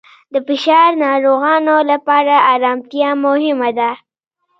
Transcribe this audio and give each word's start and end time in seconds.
د 0.33 0.33
فشار 0.47 0.89
ناروغانو 1.05 1.75
لپاره 1.91 2.33
آرامتیا 2.53 3.09
مهمه 3.25 3.69
ده. 3.79 3.89